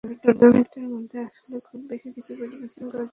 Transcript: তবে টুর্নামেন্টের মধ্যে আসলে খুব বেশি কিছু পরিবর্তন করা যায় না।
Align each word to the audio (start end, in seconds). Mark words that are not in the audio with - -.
তবে 0.03 0.15
টুর্নামেন্টের 0.23 0.85
মধ্যে 0.93 1.17
আসলে 1.27 1.57
খুব 1.67 1.79
বেশি 1.89 2.09
কিছু 2.15 2.31
পরিবর্তন 2.39 2.83
করা 2.83 2.99
যায় 2.99 3.05
না। 3.05 3.09